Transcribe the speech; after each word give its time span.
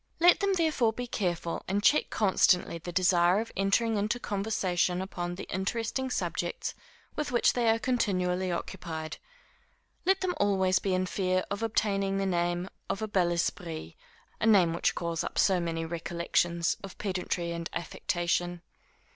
Let 0.19 0.39
them 0.39 0.53
therefore 0.53 0.93
be 0.93 1.05
careful, 1.05 1.61
and 1.67 1.83
check 1.83 2.09
constantly 2.09 2.79
the 2.79 2.91
desire 2.91 3.39
of 3.39 3.51
entering 3.55 3.97
into 3.97 4.19
conversation 4.19 4.99
upon 4.99 5.35
the 5.35 5.43
interesting 5.43 6.09
subjects 6.09 6.73
with 7.15 7.31
which 7.31 7.53
they 7.53 7.69
are 7.69 7.77
continually 7.77 8.51
occupied. 8.51 9.17
Let 10.03 10.21
them 10.21 10.33
always 10.37 10.79
be 10.79 10.95
in 10.95 11.05
fear 11.05 11.45
of 11.51 11.61
obtaining 11.61 12.17
the 12.17 12.25
name 12.25 12.67
of 12.89 13.03
a 13.03 13.07
bel 13.07 13.29
esprit, 13.31 13.93
a 14.39 14.47
name 14.47 14.73
which 14.73 14.95
calls 14.95 15.23
up 15.23 15.37
so 15.37 15.59
many 15.59 15.85
recollections 15.85 16.77
of 16.83 16.97
pedantry 16.97 17.51
and 17.51 17.69
affectation. 17.71 18.63